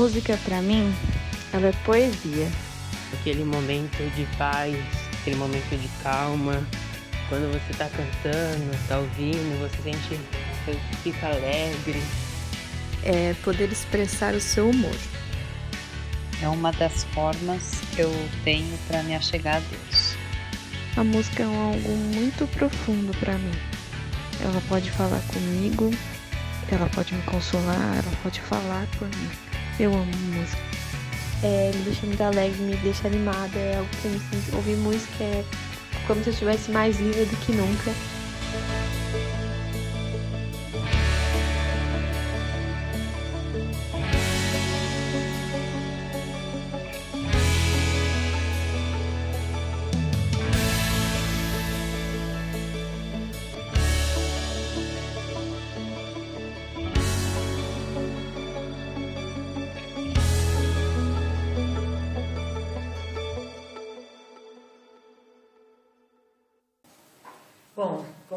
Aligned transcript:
música 0.00 0.38
para 0.46 0.62
mim, 0.62 0.94
ela 1.52 1.68
é 1.68 1.72
poesia. 1.84 2.50
Aquele 3.12 3.44
momento 3.44 3.98
de 4.16 4.24
paz, 4.38 4.74
aquele 5.20 5.36
momento 5.36 5.78
de 5.78 5.88
calma. 6.02 6.66
Quando 7.28 7.52
você 7.52 7.74
tá 7.76 7.86
cantando, 7.90 8.88
tá 8.88 8.96
ouvindo, 8.96 9.60
você 9.60 9.82
sente, 9.82 10.18
você 10.64 10.78
fica 11.02 11.26
alegre. 11.26 12.02
É 13.02 13.34
poder 13.44 13.70
expressar 13.70 14.32
o 14.32 14.40
seu 14.40 14.70
humor. 14.70 14.96
É 16.40 16.48
uma 16.48 16.72
das 16.72 17.04
formas 17.12 17.82
que 17.94 18.00
eu 18.00 18.10
tenho 18.42 18.78
para 18.88 19.02
me 19.02 19.14
achegar 19.14 19.56
a 19.56 19.60
Deus. 19.60 20.14
A 20.96 21.04
música 21.04 21.42
é 21.42 21.46
algo 21.46 21.90
muito 21.90 22.46
profundo 22.52 23.14
para 23.18 23.34
mim. 23.34 23.52
Ela 24.42 24.62
pode 24.66 24.90
falar 24.92 25.20
comigo, 25.28 25.90
ela 26.72 26.88
pode 26.88 27.14
me 27.14 27.20
consolar, 27.24 27.98
ela 27.98 28.16
pode 28.22 28.40
falar 28.40 28.86
por 28.98 29.06
mim. 29.06 29.49
Eu 29.80 29.94
amo 29.94 30.04
música. 30.04 30.62
É, 31.42 31.70
me 31.74 31.84
deixa 31.84 32.04
muito 32.04 32.20
alegre, 32.22 32.60
me 32.60 32.76
deixa 32.76 33.08
animada, 33.08 33.58
é 33.58 33.78
algo 33.78 33.88
que 34.02 34.04
eu 34.04 34.10
me 34.10 34.20
sinto. 34.20 34.56
Ouvir 34.56 34.76
música 34.76 35.24
é 35.24 35.42
como 36.06 36.22
se 36.22 36.28
eu 36.28 36.34
estivesse 36.34 36.70
mais 36.70 37.00
livre 37.00 37.24
do 37.24 37.36
que 37.38 37.52
nunca. 37.52 37.90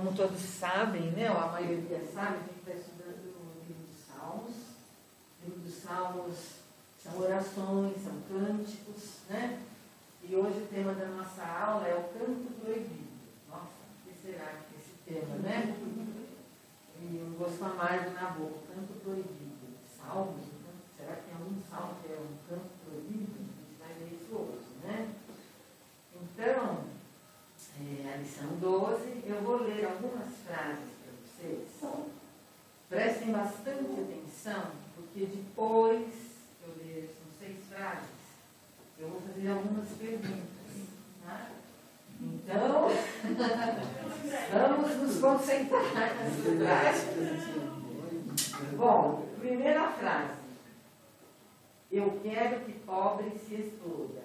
Como 0.04 0.18
todos 0.18 0.42
sabem, 0.42 1.12
né, 1.12 1.32
ou 1.32 1.38
a 1.38 1.48
maioria 1.48 2.04
sabe, 2.14 2.36
a 2.36 2.40
gente 2.40 2.60
está 2.60 2.74
estudando 2.74 3.24
o 3.40 3.66
livro 3.66 3.84
dos 3.84 4.06
Salmos. 4.06 4.56
O 5.40 5.46
livro 5.46 5.60
dos 5.62 5.76
Salmos 5.76 6.38
são 7.02 7.22
orações, 7.22 8.04
são 8.04 8.20
cânticos, 8.28 9.20
né? 9.30 9.64
E 10.22 10.36
hoje 10.36 10.60
o 10.60 10.68
tema 10.68 10.94
da 10.94 11.06
nossa 11.06 11.46
aula 11.46 11.88
é 11.88 11.96
o 11.96 12.20
canto 12.20 12.52
proibido. 12.60 13.14
Nossa, 13.50 13.64
o 13.64 14.10
que 14.10 14.22
será 14.22 14.46
que 14.46 14.76
é 14.76 14.80
esse 14.80 15.22
tema, 15.22 15.36
né? 15.38 15.74
E 17.00 17.24
um 17.26 17.36
gosto 17.38 17.64
amargo 17.64 18.12
na 18.12 18.30
boca, 18.32 18.74
canto 18.76 19.00
proibido. 19.02 19.54
Salmos, 19.98 20.36
né? 20.36 20.74
será 20.98 21.16
que 21.16 21.24
tem 21.28 21.34
algum 21.34 21.62
salmo 21.70 21.96
que 22.04 22.12
é 22.12 22.18
um 22.18 22.50
canto 22.50 22.72
proibido? 22.86 23.36
A 23.40 23.40
gente 23.40 23.80
vai 23.80 23.94
ver 23.94 24.20
isso 24.22 24.36
hoje, 24.36 24.68
né? 24.84 25.16
Então, 26.14 26.94
é, 27.80 28.14
a 28.14 28.18
lição 28.18 28.48
12, 28.60 29.24
eu 29.26 29.42
vou 29.42 29.64
ler 29.64 29.86
algumas 29.86 30.28
frases 30.46 30.90
para 31.02 31.12
vocês. 31.26 31.68
Prestem 32.88 33.32
bastante 33.32 34.00
atenção, 34.00 34.72
porque 34.96 35.26
depois 35.26 36.14
que 36.60 36.68
eu 36.68 36.76
ler, 36.78 37.10
são 37.18 37.26
seis 37.40 37.58
frases, 37.68 38.10
eu 39.00 39.10
vou 39.10 39.22
fazer 39.22 39.48
algumas 39.50 39.90
perguntas. 40.04 40.44
Tá? 41.26 41.48
Então, 42.20 42.90
vamos 44.52 44.98
nos 44.98 45.20
concentrar 45.20 45.84
nas 45.94 46.34
frases. 46.58 47.44
Bom, 48.76 49.26
primeira 49.40 49.90
frase. 49.92 50.44
Eu 51.90 52.20
quero 52.22 52.66
que 52.66 52.74
pobre 52.80 53.32
se 53.48 53.56
exploda. 53.56 54.24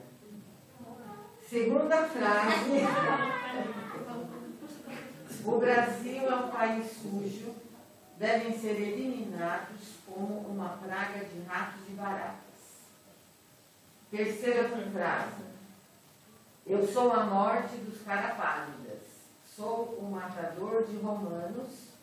Segunda 1.49 2.09
frase. 2.09 2.71
O 5.45 5.59
Brasil 5.59 6.31
é 6.31 6.35
um 6.35 6.49
país 6.49 6.91
sujo. 6.91 7.55
Devem 8.19 8.59
ser 8.59 8.81
eliminados 8.81 9.99
como 10.05 10.41
uma 10.41 10.71
praga 10.71 11.25
de 11.25 11.41
ratos 11.47 11.83
e 11.89 11.93
baratas. 11.93 12.49
Terceira 14.11 14.69
frase. 14.69 15.49
Eu 16.69 16.87
sou 16.87 17.11
a 17.11 17.25
morte 17.25 17.77
dos 17.79 18.03
carapálidas. 18.03 19.01
Sou 19.43 19.97
o 19.99 20.11
matador 20.11 20.85
de 20.85 20.99
romanos. 20.99 21.95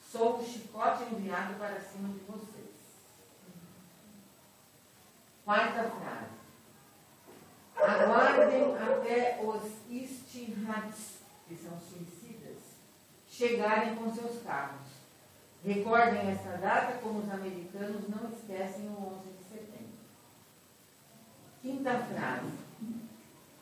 Sou 0.00 0.40
o 0.40 0.44
chicote 0.44 1.04
enviado 1.04 1.54
para 1.54 1.80
cima 1.80 2.08
de 2.08 2.18
vocês. 2.24 2.66
Quarta 5.44 5.84
frase. 5.84 6.38
Aguardem 7.76 8.74
até 8.76 9.40
os 9.40 9.62
istirhats, 9.88 11.18
que 11.46 11.54
são 11.54 11.78
suicidas, 11.78 12.58
chegarem 13.28 13.94
com 13.94 14.12
seus 14.12 14.42
carros. 14.42 14.88
Recordem 15.64 16.32
essa 16.32 16.56
data 16.56 16.98
como 16.98 17.20
os 17.20 17.30
americanos 17.30 18.08
não 18.08 18.28
esquecem 18.30 18.88
o 18.88 19.20
11 19.20 19.28
de 19.30 19.44
setembro. 19.44 19.98
Quinta 21.62 21.98
frase. 21.98 22.67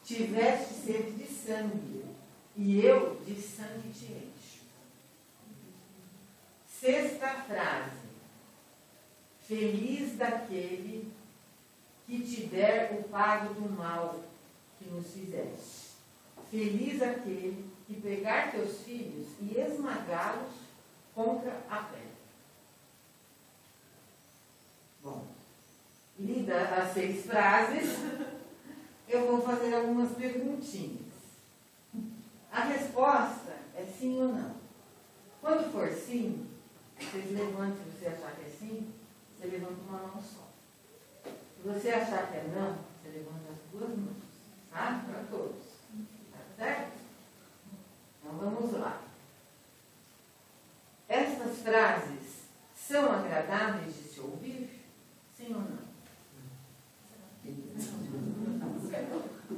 Tiveste 0.06 0.72
sede 0.72 1.10
de 1.10 1.26
sangue, 1.26 2.04
e 2.54 2.80
eu 2.80 3.16
de 3.26 3.34
sangue 3.42 3.92
te 3.92 4.04
encho. 4.04 4.60
Sexta 6.68 7.42
frase. 7.42 8.06
Feliz 9.48 10.16
daquele 10.16 11.10
que 12.06 12.20
te 12.20 12.46
der 12.46 12.92
o 12.92 13.02
pago 13.08 13.54
do 13.54 13.68
mal 13.68 14.20
que 14.78 14.88
nos 14.88 15.12
fizeste. 15.12 15.96
Feliz 16.52 17.02
aquele 17.02 17.68
que 17.88 18.00
pegar 18.00 18.52
teus 18.52 18.82
filhos 18.82 19.26
e 19.40 19.58
esmagá-los 19.58 20.54
contra 21.12 21.50
a 21.68 21.78
pedra. 21.78 22.06
Bom, 25.02 25.26
lida 26.16 26.60
as 26.76 26.94
seis 26.94 27.26
frases, 27.26 27.88
eu 29.16 29.26
vou 29.26 29.40
fazer 29.40 29.74
algumas 29.74 30.12
perguntinhas. 30.12 31.06
A 32.52 32.64
resposta 32.64 33.56
é 33.74 33.84
sim 33.84 34.22
ou 34.22 34.28
não. 34.28 34.54
Quando 35.40 35.72
for 35.72 35.90
sim, 35.90 36.46
vocês 36.98 37.32
levantem, 37.32 37.84
se 37.84 37.98
você 37.98 38.06
achar 38.08 38.36
que 38.36 38.42
é 38.42 38.48
sim, 38.48 38.92
você 39.36 39.46
levanta 39.48 39.80
uma 39.88 39.98
mão 39.98 40.22
só. 40.22 40.46
Se 41.24 41.68
você 41.68 41.90
achar 41.90 42.30
que 42.30 42.36
é 42.36 42.44
não, 42.54 42.78
você 43.02 43.18
levanta 43.18 43.50
as 43.50 43.58
duas 43.70 43.98
mãos, 43.98 44.22
tá? 44.70 45.04
Para 45.06 45.24
todos. 45.30 45.64
Tá 46.32 46.38
certo? 46.56 46.92
Então 48.20 48.38
vamos 48.38 48.72
lá. 48.72 49.02
Estas 51.08 51.58
frases 51.58 52.46
são 52.74 53.12
agradáveis 53.12 53.94
de 53.94 54.02
se 54.02 54.20
ouvir? 54.20 54.84
Sim 55.36 55.54
ou 55.54 55.60
não? 55.60 55.86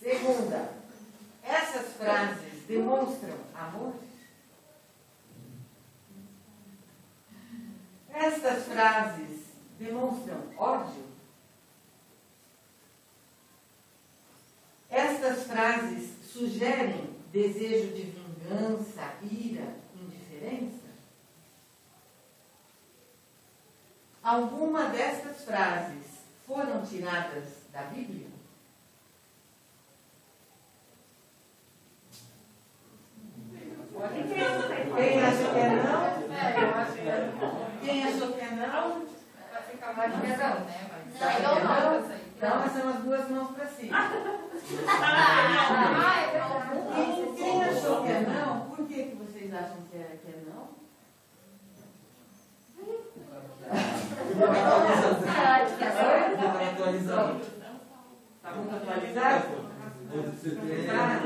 Segunda, 0.00 0.72
essas 1.42 1.94
frases 1.94 2.64
demonstram 2.66 3.36
amor? 3.54 3.94
Estas 8.12 8.66
frases 8.66 9.40
demonstram 9.78 10.42
ódio? 10.56 11.04
Estas 14.88 15.44
frases 15.44 16.10
sugerem 16.32 17.10
desejo 17.36 17.88
de 17.94 18.02
vingança, 18.02 19.12
ira, 19.22 19.74
indiferença? 19.94 20.86
Alguma 24.22 24.88
destas 24.88 25.44
frases 25.44 26.06
foram 26.46 26.82
tiradas 26.84 27.44
da 27.70 27.82
Bíblia? 27.82 28.28
Quem 34.96 35.22
acha 35.22 35.50
que 35.52 35.58
é 35.58 35.70
não? 35.82 36.04
Quem 37.84 38.04
achou 38.04 38.32
que 38.32 38.40
é 38.40 38.50
não? 38.50 39.06
Vai 39.52 39.62
ficar 39.70 39.92
mais 39.94 40.12
que 40.14 40.26
não, 40.26 40.60
né? 40.64 40.90
Mas... 40.90 41.18
Tá 41.18 41.38
não, 41.40 41.64
não? 41.64 42.26
Então, 42.36 42.58
mas 42.60 42.72
são 42.72 42.88
as 42.90 42.96
duas 43.02 43.30
mãos 43.30 43.50
para 43.52 43.66
cima. 43.66 43.96
Ah, 44.88 46.22
é 46.22 46.30
verdade. 46.32 46.94
Quem, 46.94 47.34
quem 47.36 47.62
achou 47.64 48.02
que 48.02 48.08
é 48.10 48.20
não, 48.22 48.68
por 48.68 48.86
que, 48.88 49.04
que 49.04 49.14
vocês 49.14 49.54
acham 49.54 49.76
que 49.88 49.96
é, 49.96 50.18
que 50.20 50.28
é 50.32 50.42
não? 50.52 50.68
Está 58.36 58.52
muito 58.54 58.74
atualizado? 58.76 59.48
Tá. 60.86 61.20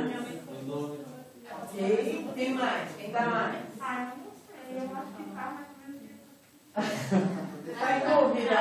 Ok. 1.62 2.30
Quem 2.34 2.54
mais? 2.54 2.96
Quem 2.96 3.10
dá 3.12 3.26
mais? 3.26 3.56
Ah, 3.80 4.12
eu 4.12 4.24
não 4.24 4.32
sei, 4.46 4.76
eu 4.76 4.96
acho 4.96 5.12
que 5.16 5.22
tá 5.34 5.50
mais 5.50 5.66
ou 5.70 5.76
menos 5.88 6.02
isso. 6.02 6.20
Está 7.70 7.96
em 7.96 8.00
dúvida? 8.00 8.60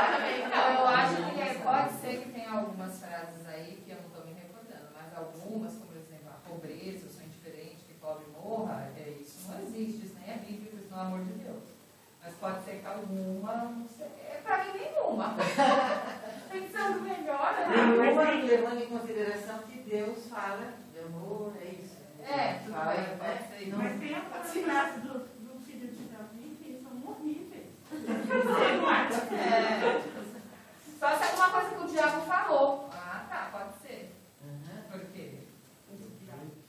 Não, 0.50 0.66
eu 0.74 0.88
acho 0.88 1.16
que 1.16 1.42
é- 1.42 1.54
pode 1.64 1.92
ser 1.94 2.22
que 2.22 2.30
tenha 2.32 2.52
algumas 2.52 3.00
frases 3.00 3.48
aí 3.48 3.82
que 3.86 3.92
eu 3.92 3.98
não 3.98 4.08
estou 4.08 4.26
me 4.26 4.34
recordando, 4.34 4.88
mas 4.94 5.16
algumas, 5.18 5.74
como 5.74 5.86
por 5.88 5.98
exemplo, 5.98 6.30
a 6.30 6.50
pobreza, 6.50 7.06
eu 7.06 7.12
sou 7.12 7.24
indiferente, 7.24 7.84
que 7.88 7.94
pobre 7.96 8.26
morra, 8.34 8.90
é, 8.98 9.10
isso 9.22 9.52
não 9.52 9.60
existe, 9.62 10.06
isso 10.06 10.16
nem 10.20 10.34
é 10.34 10.38
bíblico, 10.38 10.76
isso 10.78 10.88
não 10.92 11.00
é 11.00 11.02
amor 11.02 11.20
de 11.24 11.34
Deus. 11.34 11.64
Mas 12.24 12.34
pode 12.36 12.64
ser 12.66 12.80
que 12.80 12.86
alguma, 13.00 13.54
não 13.56 13.88
sei, 13.88 14.08
é 14.08 14.42
pra 14.44 14.64
mim 14.64 14.72
nenhuma. 14.80 15.36
Pensando 16.52 17.02
melhor, 17.02 17.54
né? 17.54 17.68
Nenhuma 17.70 18.32
levando 18.32 18.82
em 18.82 18.88
consideração 18.88 19.60
que 19.60 19.80
Deus 19.80 20.26
fala 20.28 20.74
de 20.94 21.00
amor, 21.00 21.54
é 21.62 21.66
isso. 21.66 21.98
É, 22.24 22.60
tudo 22.64 22.74
Fala, 22.74 22.94
bem, 22.94 23.02
né? 23.02 23.68
Não- 23.68 23.78
Mas 23.78 24.00
tem 24.00 24.16
aquelas 24.16 24.52
frases 24.52 25.04
do, 25.04 25.14
do 25.20 25.60
filho 25.66 25.88
de 25.88 26.04
Davi 26.06 26.58
que 26.62 26.84
são 26.84 27.12
horríveis. 27.12 27.68
É. 29.32 30.02
Só 31.00 31.16
se 31.16 31.24
é 31.24 31.28
alguma 31.30 31.50
coisa 31.50 31.70
que 31.76 31.82
o 31.84 31.88
diabo 31.88 32.22
falou. 32.22 32.90
Ah, 32.92 33.26
tá, 33.30 33.50
pode 33.52 33.74
ser. 33.82 34.14
Aham. 34.44 34.82
Por 34.92 35.00
quê? 35.12 35.40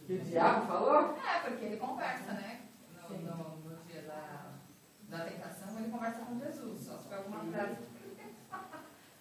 Que 0.07 0.13
o 0.13 0.19
diabo 0.21 0.67
falou? 0.67 1.17
É, 1.19 1.41
porque 1.41 1.65
ele 1.65 1.77
conversa, 1.79 2.33
né? 2.33 2.61
No, 3.03 3.09
Sim. 3.09 3.25
no, 3.25 3.35
no 3.71 3.77
dia 3.85 4.03
da, 4.03 4.53
da 5.19 5.25
tentação, 5.25 5.79
ele 5.79 5.91
conversa 5.91 6.21
com 6.21 6.39
Jesus. 6.39 6.87
Só 6.87 6.97
se 6.99 7.09
for 7.09 7.15
alguma 7.19 7.41
Sim. 7.41 7.53
frase. 7.53 7.77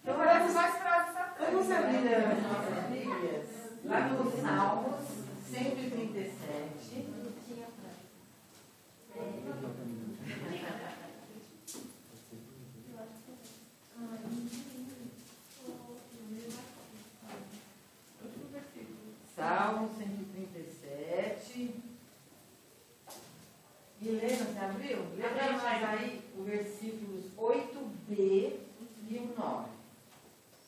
Então, 0.02 0.14
Eu 0.14 0.14
conheço 0.14 0.54
mais 0.54 0.74
frases 0.76 1.14
Vamos 1.40 1.66
satânicas, 1.66 1.84
abrir 1.84 2.00
né? 2.02 2.16
as 2.16 2.42
nossas 2.42 2.84
Bíblias 2.90 3.48
lá 3.84 4.00
no 4.08 4.30
Salmos 4.40 5.04
137. 5.50 7.10
Salmo 19.70 19.88
137. 19.96 21.74
Helena, 24.04 24.44
você 24.44 24.58
abriu? 24.58 25.06
Para 25.16 25.52
nós 25.52 25.84
aí 25.84 26.24
o 26.36 26.42
versículos 26.42 27.26
8b 27.36 28.10
e 28.10 29.16
o 29.16 29.32
9. 29.38 29.68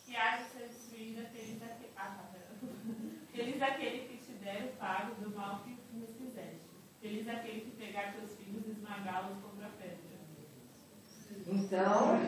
Que 0.06 0.16
haja 0.16 0.44
ser 0.44 0.68
destruído 0.68 1.20
aqueles 1.20 1.58
daquele, 1.58 1.90
ah, 1.96 2.16
tá, 2.16 2.30
pera. 2.30 2.46
Feliz 3.34 3.60
aquele 3.60 4.06
que 4.06 4.18
te 4.18 4.32
der 4.34 4.72
o 4.72 4.76
pago 4.78 5.16
do 5.16 5.34
mal 5.34 5.64
que 5.64 5.76
nos 5.92 6.16
fizeste. 6.16 6.60
Feliz 7.00 7.26
aquele 7.26 7.62
que 7.62 7.70
pegar 7.72 8.12
teus 8.12 8.30
filhos 8.36 8.64
e 8.68 8.70
esmagá-los 8.70 9.36
contra 9.42 9.66
a 9.66 9.70
pedra. 9.70 9.98
Então, 11.48 12.20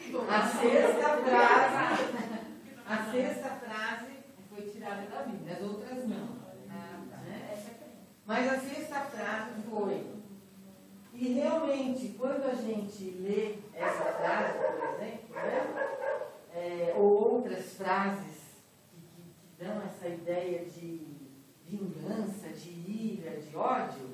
Isso, 0.00 0.18
a 0.28 0.42
sexta 0.48 1.16
frase, 1.18 2.04
a 2.84 3.12
sexta 3.12 3.50
frase 3.50 4.20
foi 4.50 4.68
tirada 4.68 5.06
da 5.06 5.22
Bíblia, 5.22 5.56
as 5.56 5.62
outras 5.62 6.06
não. 6.08 6.36
Ah, 6.68 7.00
tá. 7.08 7.16
Né? 7.18 7.50
Essa 7.52 7.70
aqui. 7.70 7.90
Mas 8.26 8.52
a 8.52 8.58
sexta 8.58 9.00
frase 9.00 9.62
foi. 9.70 10.06
E 11.14 11.28
realmente, 11.34 12.14
quando 12.18 12.44
a 12.44 12.54
gente 13.00 13.18
lê 13.18 13.58
essa 13.74 14.04
frase, 14.04 14.58
por 14.58 14.74
exemplo, 15.00 15.34
né, 15.34 15.96
é, 16.54 16.94
ou 16.96 17.34
outras 17.34 17.74
frases 17.74 18.40
que, 18.90 18.96
que- 18.98 19.56
que 19.58 19.64
dão 19.64 19.82
essa 19.82 20.08
ideia 20.08 20.64
de 20.66 21.06
vingança, 21.66 22.48
de 22.48 22.68
ira, 22.70 23.40
de 23.40 23.56
ódio, 23.56 24.10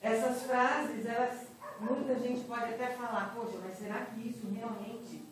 essas 0.00 0.42
frases, 0.42 1.06
elas, 1.06 1.46
muita 1.80 2.18
gente 2.18 2.44
pode 2.44 2.74
até 2.74 2.88
falar, 2.88 3.34
poxa, 3.34 3.58
mas 3.64 3.78
será 3.78 4.06
que 4.06 4.28
isso 4.28 4.46
realmente 4.52 5.24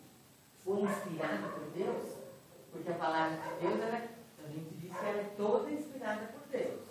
foi 0.63 0.81
inspirado 0.81 1.49
por 1.53 1.69
Deus? 1.71 2.13
Porque 2.71 2.89
a 2.91 2.95
palavra 2.95 3.37
de 3.37 3.67
Deus, 3.67 3.79
ela, 3.81 4.01
a 4.43 4.47
gente 4.51 4.73
diz 4.75 4.91
que 4.91 5.05
ela 5.05 5.19
é 5.19 5.33
toda 5.37 5.71
inspirada 5.71 6.25
por 6.27 6.47
Deus. 6.49 6.81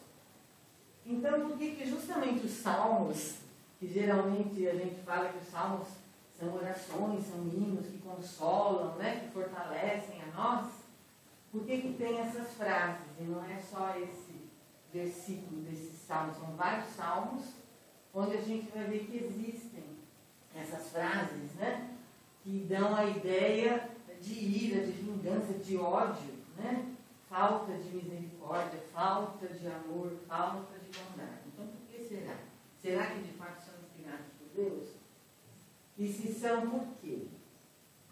Então, 1.07 1.49
por 1.49 1.59
que, 1.59 1.75
que 1.77 1.87
justamente 1.87 2.47
os 2.47 2.53
salmos, 2.53 3.37
que 3.85 3.93
geralmente 3.93 4.67
a 4.67 4.75
gente 4.75 5.03
fala 5.03 5.29
que 5.29 5.39
os 5.39 5.49
salmos 5.49 5.89
são 6.39 6.55
orações, 6.55 7.27
são 7.27 7.41
hinos 7.49 7.87
que 7.87 7.99
consolam, 7.99 8.95
né, 8.97 9.21
que 9.21 9.33
fortalecem 9.35 10.23
a 10.23 10.37
nós, 10.37 10.73
por 11.53 11.65
que, 11.65 11.83
que 11.83 11.93
tem 11.93 12.19
essas 12.19 12.55
frases? 12.55 13.05
E 13.21 13.25
não 13.25 13.45
é 13.45 13.61
só 13.61 13.95
esse 13.99 14.49
versículo 14.91 15.61
desses 15.63 15.99
salmos, 15.99 16.39
são 16.39 16.57
vários 16.57 16.89
salmos, 16.95 17.45
onde 18.15 18.39
a 18.39 18.41
gente 18.41 18.71
vai 18.73 18.85
ver 18.85 19.05
que 19.05 19.19
existem 19.19 19.85
essas 20.57 20.89
frases, 20.89 21.53
né, 21.57 21.91
que 22.43 22.67
dão 22.69 22.97
a 22.97 23.05
ideia 23.05 23.91
de 24.19 24.33
ira, 24.33 24.87
de 24.87 24.93
vingança, 24.93 25.53
de 25.53 25.77
ódio, 25.77 26.33
né? 26.57 26.95
falta 27.29 27.73
de 27.73 27.97
misericórdia, 27.97 28.81
falta 28.95 29.47
de 29.49 29.67
amor, 29.67 30.13
falta 30.27 30.79
de 30.79 30.99
bondade. 30.99 31.41
Então, 31.53 31.67
por 31.67 31.81
que 31.91 32.05
será? 32.07 32.37
Será 32.85 33.07
que 33.07 33.23
de 33.23 33.33
fato 33.33 33.65
são 33.65 33.74
Deus? 34.55 34.89
E 35.99 36.13
se 36.13 36.33
são, 36.33 36.69
por 36.69 36.87
quê? 37.01 37.27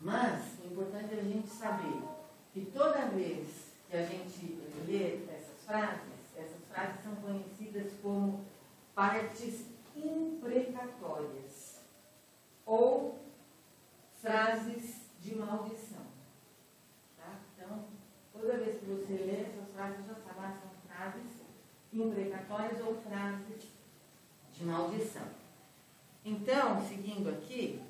Mas 0.00 0.58
o 0.62 0.72
importante 0.72 1.14
é 1.14 1.20
a 1.20 1.24
gente 1.24 1.48
saber 1.48 2.02
que 2.52 2.66
toda 2.66 3.06
vez 3.06 3.72
que 3.88 3.96
a 3.96 4.04
gente 4.04 4.58
lê 4.86 5.24
essas 5.32 5.64
frases, 5.64 6.12
essas 6.36 6.64
frases 6.70 7.02
são 7.02 7.14
conhecidas 7.16 7.92
como 8.02 8.44
partes 8.94 9.66
imprecatórias 9.96 11.80
ou 12.66 13.18
frases 14.20 15.02
de 15.20 15.34
maldição. 15.36 16.04
Tá? 17.16 17.38
Então, 17.56 17.84
toda 18.32 18.58
vez 18.58 18.80
que 18.80 18.86
você 18.86 19.12
lê 19.12 19.42
essas 19.42 19.72
frases, 19.74 20.06
já 20.06 20.14
sabe, 20.14 20.38
ah, 20.38 20.58
são 20.60 20.70
frases 20.88 21.42
imprecatórias 21.92 22.80
ou 22.80 22.94
frases 23.02 23.68
de 24.52 24.64
maldição. 24.64 25.26
Então, 26.24 26.80
seguindo 26.86 27.28
aqui, 27.30 27.82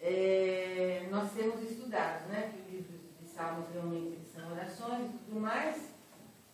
é, 0.00 1.06
nós 1.10 1.32
temos 1.32 1.62
estudado, 1.62 2.28
né, 2.28 2.52
que 2.52 2.60
o 2.60 2.76
livro 2.76 2.98
de 3.20 3.28
Salmos 3.28 3.68
realmente 3.72 4.18
são 4.34 4.50
orações 4.52 5.06
e 5.06 5.18
tudo 5.24 5.40
mais. 5.40 5.92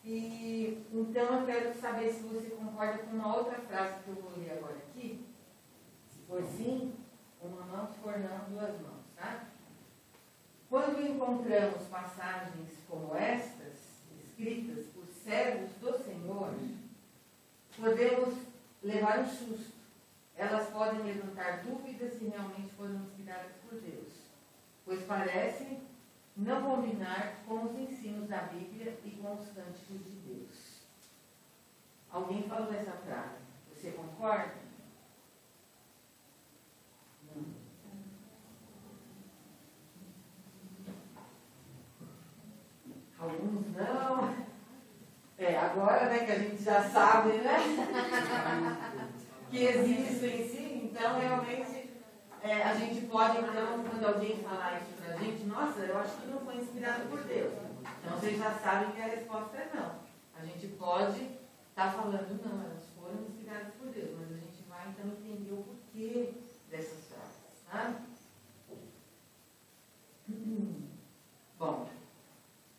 E 0.04 0.86
então 0.92 1.40
eu 1.40 1.46
quero 1.46 1.74
saber 1.74 2.12
se 2.12 2.22
você 2.22 2.50
concorda 2.50 2.98
com 2.98 3.16
uma 3.16 3.36
outra 3.36 3.58
frase 3.58 4.02
que 4.04 4.10
eu 4.10 4.14
vou 4.14 4.32
ler 4.38 4.52
agora 4.52 4.76
aqui. 4.76 5.26
Se 6.08 6.18
for 6.26 6.42
sim, 6.44 6.94
uma 7.42 7.62
mão, 7.62 7.88
se 7.88 7.98
for 7.98 8.18
não, 8.18 8.50
duas 8.50 8.80
mãos, 8.80 9.04
tá? 9.16 9.48
Quando 10.68 11.02
encontramos 11.02 11.82
passagens 11.88 12.70
como 12.88 13.16
estas, 13.16 13.74
escritas 14.22 14.86
por 14.94 15.06
servos 15.06 15.70
do 15.80 16.04
Senhor, 16.04 16.54
podemos 17.76 18.34
levar 18.82 19.20
um 19.20 19.26
susto. 19.26 19.77
Elas 20.38 20.68
podem 20.68 21.02
levantar 21.02 21.64
dúvidas 21.64 22.14
se 22.14 22.28
realmente 22.28 22.72
foram 22.74 22.94
inspiradas 22.94 23.50
por 23.68 23.80
Deus, 23.80 24.12
pois 24.84 25.02
parecem 25.02 25.82
não 26.36 26.62
combinar 26.62 27.42
com 27.44 27.64
os 27.64 27.76
ensinos 27.76 28.28
da 28.28 28.42
Bíblia 28.42 28.96
e 29.04 29.10
com 29.10 29.34
os 29.34 29.48
cânticos 29.48 30.04
de 30.04 30.16
Deus. 30.20 30.82
Alguém 32.08 32.44
falou 32.44 32.72
essa 32.72 32.92
frase. 32.92 33.34
Você 33.74 33.90
concorda? 33.90 34.68
Alguns 43.18 43.66
não. 43.76 44.46
É, 45.36 45.56
agora 45.58 46.08
né, 46.08 46.24
que 46.24 46.30
a 46.30 46.38
gente 46.38 46.62
já 46.62 46.88
sabe, 46.88 47.38
né? 47.38 47.56
que 49.50 49.64
existe 49.64 50.26
em 50.26 50.48
si, 50.48 50.90
então 50.92 51.18
realmente 51.18 51.90
é, 52.42 52.62
a 52.62 52.74
gente 52.74 53.06
pode, 53.06 53.38
então, 53.38 53.84
quando 53.84 54.06
alguém 54.06 54.42
falar 54.42 54.80
isso 54.80 54.92
pra 55.02 55.16
gente, 55.16 55.44
nossa, 55.44 55.80
eu 55.80 55.98
acho 55.98 56.16
que 56.18 56.26
não 56.28 56.40
foi 56.40 56.56
inspirado 56.56 57.08
por 57.08 57.22
Deus. 57.24 57.52
Então 58.00 58.18
vocês 58.18 58.38
já 58.38 58.52
sabem 58.52 58.92
que 58.92 59.00
a 59.00 59.06
resposta 59.06 59.56
é 59.56 59.70
não. 59.74 59.96
A 60.38 60.44
gente 60.44 60.68
pode 60.68 61.30
estar 61.70 61.92
falando, 61.92 62.44
não, 62.44 62.64
elas 62.64 62.84
foram 62.96 63.22
inspiradas 63.22 63.74
por 63.74 63.88
Deus, 63.88 64.10
mas 64.18 64.30
a 64.30 64.34
gente 64.34 64.62
vai 64.68 64.88
então 64.88 65.06
entender 65.06 65.52
o 65.52 65.64
porquê 65.64 66.34
dessas 66.70 67.06
frases, 67.06 67.64
tá? 67.70 67.94
Bom, 71.58 71.88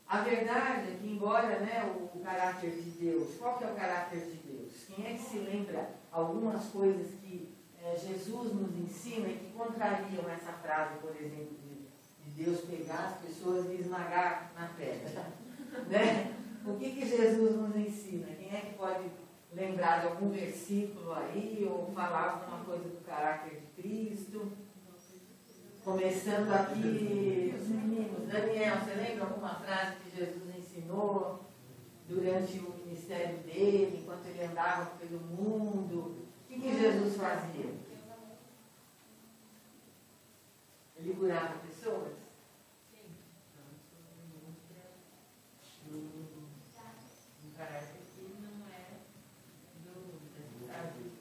a 0.07 0.21
verdade 0.21 0.91
é 0.91 0.97
que, 1.01 1.07
embora 1.07 1.59
né, 1.59 1.83
o 2.13 2.19
caráter 2.19 2.71
de 2.71 2.91
Deus, 2.91 3.35
qual 3.37 3.57
que 3.57 3.65
é 3.65 3.67
o 3.67 3.75
caráter 3.75 4.21
de 4.21 4.37
Deus? 4.37 4.85
Quem 4.87 5.05
é 5.05 5.13
que 5.13 5.21
se 5.21 5.39
lembra 5.39 5.98
algumas 6.11 6.65
coisas 6.65 7.07
que 7.21 7.55
eh, 7.81 7.95
Jesus 7.97 8.53
nos 8.53 8.75
ensina 8.75 9.27
e 9.27 9.37
que 9.37 9.57
contrariam 9.57 10.29
essa 10.29 10.53
frase, 10.53 10.99
por 10.99 11.15
exemplo, 11.15 11.57
de, 11.63 11.87
de 12.23 12.43
Deus 12.43 12.61
pegar 12.61 13.07
as 13.07 13.25
pessoas 13.25 13.69
e 13.69 13.81
esmagar 13.81 14.51
na 14.55 14.67
pedra? 14.69 15.27
né? 15.87 16.35
O 16.65 16.77
que, 16.77 16.91
que 16.91 17.07
Jesus 17.07 17.55
nos 17.55 17.75
ensina? 17.75 18.27
Quem 18.27 18.49
é 18.49 18.61
que 18.61 18.73
pode 18.77 19.09
lembrar 19.53 20.01
de 20.01 20.07
algum 20.07 20.29
versículo 20.29 21.13
aí, 21.13 21.67
ou 21.69 21.91
falar 21.93 22.41
alguma 22.41 22.63
coisa 22.63 22.89
do 22.89 23.03
caráter 23.03 23.59
de 23.59 23.81
Cristo. 23.81 24.51
Começando 25.83 26.51
aqui, 26.53 27.55
os 27.59 27.67
meninos, 27.67 28.27
Daniel, 28.27 28.77
você 28.77 28.93
lembra 28.93 29.25
alguma 29.25 29.55
frase 29.55 29.95
que 30.03 30.17
Jesus 30.17 30.55
ensinou 30.55 31.48
durante 32.09 32.57
o 32.59 32.73
ministério 32.83 33.37
dele, 33.39 33.99
enquanto 34.01 34.25
ele 34.25 34.43
andava 34.43 34.97
pelo 34.97 35.19
mundo? 35.19 36.25
O 36.43 36.47
que, 36.47 36.59
que 36.59 36.79
Jesus 36.79 37.15
fazia? 37.15 37.71
Ele 40.97 41.13
curava 41.13 41.59
pessoas? 41.59 42.17
Um 45.91 47.51
caráter 47.55 48.01
que 48.15 48.21
não 48.41 48.67
é 48.67 48.99
do 49.85 50.67
sabe? 50.67 51.11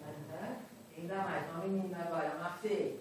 Aham. 0.00 0.56
Ainda 0.96 1.16
mais, 1.16 1.50
uma 1.50 1.64
menina 1.64 1.98
agora, 1.98 2.36
uma 2.38 2.50
Fê. 2.52 2.96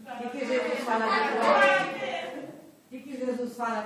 O 0.00 0.30
que, 0.30 0.30
que 0.30 0.46
Jesus 0.46 0.80
fala 0.80 1.06
depois? 1.06 2.52
O 2.86 2.88
que, 2.88 3.00
que 3.00 3.16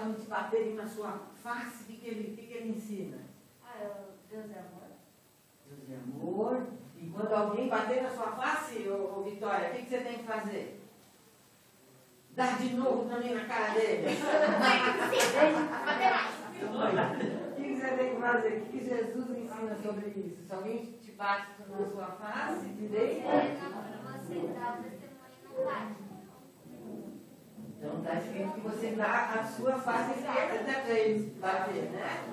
Quando 0.06 0.20
te 0.20 0.28
baterem 0.28 0.74
na 0.76 0.86
sua 0.86 1.18
face? 1.42 1.82
O 1.82 1.86
que, 1.86 1.96
que, 1.96 2.08
ele, 2.08 2.32
o 2.32 2.36
que, 2.36 2.46
que 2.46 2.54
ele 2.54 2.76
ensina? 2.76 3.18
Deus 4.30 4.44
é 4.52 4.60
amor. 4.60 4.86
Deus 5.66 5.90
é 5.90 5.96
amor. 5.96 6.66
E 6.96 7.10
quando 7.10 7.32
alguém 7.32 7.68
bater 7.68 8.04
na 8.04 8.10
sua 8.10 8.30
face, 8.30 8.88
ô, 8.88 9.18
ô 9.18 9.22
Vitória, 9.24 9.70
o 9.70 9.72
que, 9.72 9.82
que 9.82 9.88
você 9.88 9.98
tem 10.02 10.18
que 10.18 10.24
fazer? 10.24 10.80
Dar 12.36 12.56
de 12.56 12.74
novo 12.74 13.10
também 13.10 13.34
na 13.34 13.46
cara 13.46 13.74
dele. 13.74 14.06
O 16.56 17.56
que, 17.56 17.64
que 17.64 17.80
você 17.80 17.96
tem 17.96 18.14
que 18.14 18.20
fazer? 18.20 18.48
O 18.48 18.60
que, 18.60 18.78
que 18.78 18.84
Jesus 18.84 19.30
ensina 19.30 19.76
sobre 19.82 20.06
isso? 20.06 20.46
Se 20.46 20.54
alguém 20.54 20.86
te 21.02 21.12
bate 21.12 21.50
na 21.68 21.84
sua 21.84 22.06
face, 22.06 22.68
direita. 22.68 23.26
Então 27.78 27.98
está 27.98 28.14
escrito 28.14 28.52
que 28.52 28.60
você 28.60 28.90
dá 28.92 29.34
a 29.34 29.44
sua 29.44 29.78
face 29.78 30.18
esquerda 30.18 30.60
até 30.60 30.80
para 30.80 30.98
eles 30.98 31.32
bater, 31.38 31.90
né? 31.90 32.24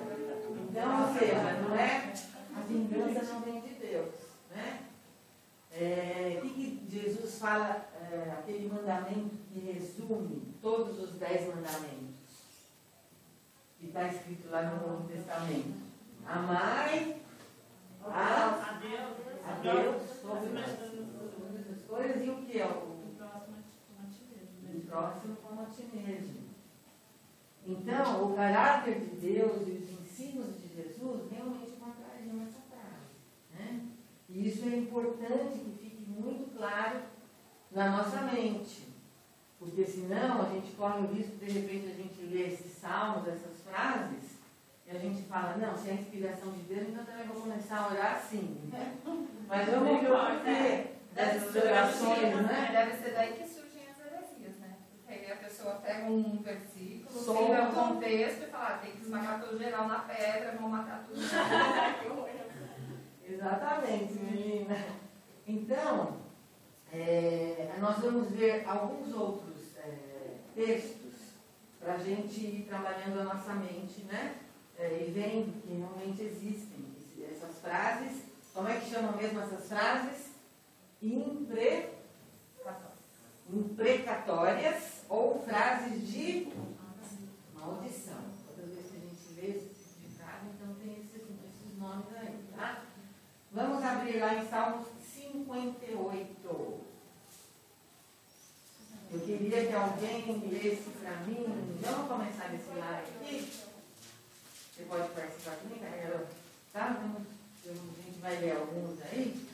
Então, 0.70 1.08
ou 1.08 1.18
seja, 1.18 1.52
não 1.62 1.74
é 1.76 2.12
a 2.56 2.60
vingança 2.60 3.32
não 3.32 3.40
vem 3.40 3.60
de 3.60 3.74
Deus, 3.74 4.14
né? 4.50 4.80
É, 5.72 6.38
o 6.38 6.42
que, 6.42 6.50
que 6.50 6.88
Jesus 6.88 7.38
fala, 7.38 7.88
é, 8.00 8.30
aquele 8.30 8.68
mandamento 8.68 9.36
que 9.52 9.58
resume 9.58 10.54
todos 10.62 11.00
os 11.00 11.14
dez 11.16 11.48
mandamentos, 11.48 12.14
que 13.78 13.86
está 13.86 14.06
escrito 14.06 14.50
lá 14.50 14.62
no 14.62 14.88
Novo 14.88 15.08
Testamento? 15.08 15.74
Amai 16.24 17.16
a, 18.04 18.78
a 19.44 19.52
Deus 19.62 20.02
sobre 20.22 20.48
todas 20.50 21.70
as 21.70 21.82
coisas 21.86 22.24
e 22.24 22.30
o 22.30 22.36
que 22.46 22.60
é 22.60 22.66
o 22.66 22.68
O 22.68 23.14
próximo 23.18 23.56
é 23.56 24.00
uma 24.00 24.10
tireza, 24.10 24.52
o 24.60 24.66
né? 24.66 24.83
Próximo 24.94 25.36
como 25.42 25.62
a 25.62 25.64
ti 25.64 25.88
mesmo. 25.92 26.44
Então, 27.66 28.30
o 28.30 28.36
caráter 28.36 29.00
de 29.00 29.16
Deus 29.16 29.66
e 29.66 29.70
os 29.72 29.90
ensinos 29.90 30.60
de 30.60 30.68
Jesus 30.76 31.32
realmente 31.32 31.72
contrariam 31.72 32.42
essa 32.42 32.60
frase. 32.70 33.16
Né? 33.52 33.88
E 34.28 34.48
isso 34.48 34.64
é 34.66 34.76
importante 34.76 35.58
que 35.58 35.78
fique 35.80 36.08
muito 36.08 36.56
claro 36.56 37.00
na 37.72 37.90
nossa 37.90 38.22
mente. 38.22 38.94
Porque 39.58 39.84
senão 39.84 40.42
a 40.42 40.50
gente 40.50 40.72
corre 40.76 41.00
o 41.00 41.12
risco, 41.12 41.36
de 41.36 41.50
repente, 41.50 41.86
a 41.86 41.94
gente 41.94 42.22
ler 42.26 42.52
esses 42.52 42.72
salmos, 42.72 43.26
essas 43.26 43.62
frases, 43.62 44.34
e 44.86 44.90
a 44.94 44.98
gente 44.98 45.22
fala, 45.22 45.56
não, 45.56 45.76
se 45.76 45.88
é 45.88 45.92
a 45.92 45.94
inspiração 45.94 46.52
de 46.52 46.60
Deus, 46.62 46.88
então 46.88 47.04
também 47.04 47.26
vou 47.26 47.40
começar 47.40 47.78
a 47.78 47.88
orar 47.88 48.16
assim. 48.16 48.60
Né? 48.70 48.98
Mas 49.48 49.68
vamos 49.70 50.00
ver 50.00 50.10
o 50.10 50.14
porquê 50.14 50.86
dessas 51.12 51.56
orações, 51.56 52.36
né? 52.46 52.68
Deve 52.72 52.96
ser 53.02 53.14
daí 53.14 53.32
que 53.32 53.48
surgem 53.48 53.88
as 53.88 53.98
heresias, 53.98 54.56
né? 54.58 54.76
Porque 54.90 55.14
aí 55.14 55.32
a 55.32 55.36
pessoa 55.64 55.76
pega 55.76 56.04
um 56.10 56.42
versículo, 56.42 57.24
Solta. 57.24 57.62
o 57.62 57.72
contexto 57.72 58.42
e 58.42 58.46
fala, 58.46 58.68
ah, 58.68 58.78
tem 58.78 58.92
que 58.92 59.00
esmagar 59.00 59.40
todo 59.40 59.58
geral 59.58 59.88
na 59.88 60.00
pedra, 60.00 60.56
vão 60.60 60.68
matar 60.68 61.06
tudo. 61.08 61.20
Exatamente, 63.26 64.12
menina. 64.12 64.76
Então, 65.46 66.18
é, 66.92 67.72
nós 67.80 67.98
vamos 67.98 68.30
ver 68.30 68.68
alguns 68.68 69.14
outros 69.14 69.76
é, 69.78 70.36
textos 70.54 71.14
para 71.80 71.94
a 71.94 71.98
gente 71.98 72.40
ir 72.40 72.66
trabalhando 72.68 73.20
a 73.20 73.24
nossa 73.24 73.54
mente, 73.54 74.02
né? 74.02 74.36
É, 74.78 75.06
e 75.06 75.10
vendo 75.10 75.62
que 75.62 75.74
realmente 75.74 76.22
existem 76.22 76.84
essas 77.30 77.58
frases. 77.60 78.24
Como 78.52 78.68
é 78.68 78.78
que 78.78 78.90
chamam 78.90 79.16
mesmo 79.16 79.40
essas 79.40 79.66
frases? 79.68 80.34
Impre, 81.00 81.88
imprecatórias 83.48 84.93
ou 85.08 85.42
frases 85.44 86.08
de 86.08 86.52
maldição. 87.54 88.22
Todas 88.46 88.70
as 88.70 88.76
vezes 88.76 88.90
que 88.90 88.96
a 88.96 89.00
gente 89.00 89.40
lê 89.40 89.58
esse 89.58 89.68
tipo 89.68 90.00
de 90.00 90.08
frase, 90.16 90.46
então 90.54 90.74
tem 90.74 90.92
esses, 91.00 91.22
esses 91.22 91.78
nomes 91.78 92.06
aí, 92.16 92.44
tá? 92.56 92.84
Vamos 93.52 93.82
abrir 93.84 94.18
lá 94.18 94.34
em 94.34 94.48
Salmos 94.48 94.86
58. 95.14 96.84
Eu 99.12 99.20
queria 99.20 99.66
que 99.66 99.74
alguém 99.74 100.48
lesse 100.50 100.90
para 101.00 101.16
mim. 101.18 101.46
Vamos 101.80 102.08
começar 102.08 102.48
desse 102.48 102.68
lado 102.76 103.04
aqui? 103.20 103.48
Você 104.74 104.82
pode 104.88 105.08
participar 105.10 105.56
comigo, 105.56 105.80
Carol? 105.80 106.26
Tá? 106.72 106.98
Vamos, 107.00 107.28
a 107.64 108.02
gente 108.02 108.18
vai 108.20 108.36
ler 108.38 108.56
alguns 108.56 109.00
aí. 109.02 109.46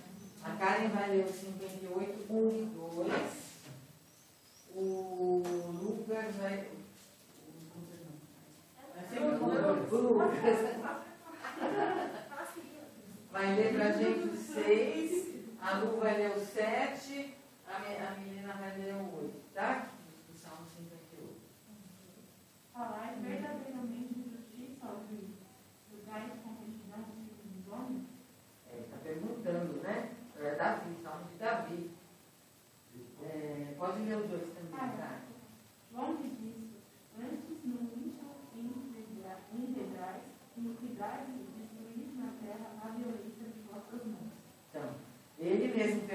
A 0.43 0.57
Karen 0.57 0.89
vai 0.89 1.11
ler 1.11 1.27
o 1.27 1.33
58, 1.33 2.33
1 2.33 2.49
e 2.49 2.65
2. 3.05 3.50
O 4.75 5.43
Lucas 5.83 6.35
vai. 6.37 6.69
O 9.91 9.97
Lucas. 9.97 10.81
Vai 13.33 13.55
ler 13.55 13.75
pra 13.75 13.93
gente 13.93 14.29
o 14.29 14.37
6, 14.37 15.35
a 15.61 15.79
Lu 15.79 16.01
vai 16.01 16.17
ler 16.19 16.37
o 16.37 16.41
7, 16.41 17.35
a, 17.69 17.79
me- 17.79 17.97
a 17.97 18.11
menina 18.19 18.53
vai 18.55 18.77
ler 18.79 18.95
o 18.95 19.17
8, 19.23 19.35
tá? 19.55 19.89
Do 20.29 20.37
Salmo 20.37 20.67
58. 20.67 21.41
Falar 22.73 23.15
verdadeiramente 23.23 24.15
de 24.15 24.31
justiça 24.31 24.87
ao 24.87 24.97
juiz. 25.09 25.31
Julgai 25.91 26.33
com 26.43 26.51
retidão 26.61 27.05
os 27.61 27.73
homens. 27.73 28.05
É, 28.69 28.81
Está 28.81 28.97
perguntando, 28.99 29.81
né? 29.83 30.11
É 30.41 30.55
Davi, 30.57 30.97
Salmo 31.03 31.27
de 31.31 31.37
Davi. 31.37 31.91
É, 33.23 33.75
pode 33.79 34.01
ler 34.03 34.17
o 34.17 34.27
2 34.29 34.43
também, 34.55 34.97
tá? 34.97 35.21
Longe 35.93 36.29
disso, 36.31 36.79
antes 37.17 37.65
no 37.65 37.81
íntimo 37.83 38.31
integrais, 38.57 39.39
integrais, 39.53 40.23
iniquidade 40.57 41.31
e 41.33 41.61
destruir 41.61 42.15
na 42.17 42.33
terra 42.43 42.71
a 42.83 42.89
violência 42.89 43.45
de 43.45 43.61
vossas 43.71 44.07
mãos. 44.07 44.33
Então, 44.71 44.95
ele 45.39 45.69
mesmo 45.75 46.07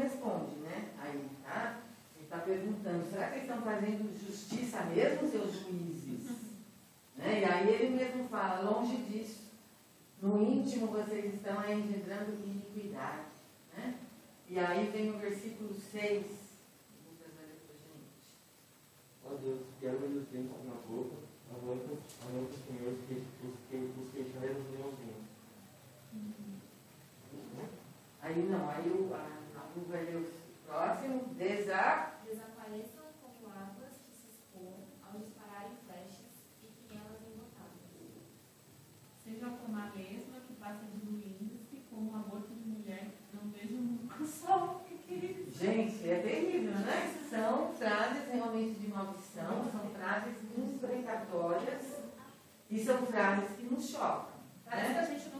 responde, 0.00 0.56
né? 0.56 0.90
Aí, 0.98 1.28
tá? 1.44 1.80
Ele 2.14 2.24
está 2.24 2.38
perguntando, 2.38 3.10
será 3.10 3.28
que 3.28 3.38
eles 3.38 3.48
estão 3.48 3.62
fazendo 3.62 4.18
justiça 4.18 4.82
mesmo, 4.84 5.28
seus 5.28 5.52
juízes? 5.60 6.46
Né? 7.16 7.40
E 7.40 7.44
aí 7.46 7.68
ele 7.70 7.96
mesmo 7.96 8.28
fala, 8.28 8.70
longe 8.70 8.94
disso. 8.98 9.44
No 10.20 10.42
íntimo 10.42 10.88
vocês 10.88 11.32
estão 11.32 11.64
engendrando 11.64 12.44
iniquidade. 12.44 13.24
Né? 13.74 13.94
E 14.50 14.58
aí 14.58 14.90
vem 14.90 15.14
o 15.14 15.18
versículo 15.18 15.72
6. 15.72 16.26
Lucas 17.08 17.32
vai 17.34 17.46
ler 17.46 17.60
pra 17.64 17.74
gente. 17.74 18.36
Ó 19.24 19.34
Deus, 19.42 19.60
quebra-lhe 19.80 20.18
os 20.18 20.28
dentes 20.28 20.62
na 20.66 20.74
boca, 20.86 21.16
arranca, 21.50 21.96
arranca, 22.28 22.52
Senhor, 22.66 22.92
os 22.92 23.06
que, 23.06 23.14
os 23.14 23.54
que, 23.70 23.76
os 23.76 24.12
queixais 24.12 24.56
meus 24.56 24.94
dentes. 24.98 25.26
Aí 28.20 28.42
não, 28.48 28.68
aí 28.68 28.90
o, 28.90 29.14
a, 29.14 29.45
a 29.76 29.78
Lu 29.78 29.84
vai 29.88 30.04
ler 30.04 30.16
o 30.16 30.26
próximo. 30.66 31.34
Desa. 31.34 32.12
Desapareçam 32.24 33.04
como 33.20 33.52
águas 33.52 33.92
que 34.04 34.12
se 34.16 34.28
escoam 34.30 34.88
ao 35.04 35.18
dispararem 35.20 35.76
flechas 35.84 36.32
e 36.62 36.66
que 36.66 36.94
elas 36.96 37.20
embotadas. 37.22 37.84
Seja 39.22 39.50
como 39.50 39.76
a 39.76 39.90
lesma 39.94 40.40
que 40.46 40.54
passa 40.54 40.84
diluindo-se, 40.92 41.82
como 41.90 42.12
o 42.12 42.16
aborto 42.16 42.54
de 42.54 42.68
mulher, 42.68 43.10
não 43.34 43.50
vejo 43.50 43.76
nunca 43.76 44.22
o 44.22 44.26
sol. 44.26 44.80
Que 44.88 44.96
que? 44.98 45.50
Gente, 45.52 46.08
é 46.08 46.20
terrível, 46.20 46.72
né? 46.72 47.12
São 47.28 47.72
frases 47.74 48.28
realmente 48.32 48.80
de 48.80 48.88
maldição, 48.88 49.70
são 49.70 49.90
frases 49.90 50.36
imprecatórias 50.56 52.00
e 52.70 52.78
são 52.82 53.06
frases 53.06 53.56
que 53.56 53.66
nos 53.66 53.88
chocam. 53.90 54.36
Parece 54.64 54.88
que 54.88 54.94
Né? 54.94 55.00
a 55.00 55.04
gente 55.04 55.30